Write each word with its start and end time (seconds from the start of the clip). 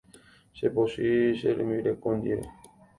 Chepochy 0.55 1.09
che 1.39 1.49
rembireko 1.57 2.09
ndive. 2.17 2.45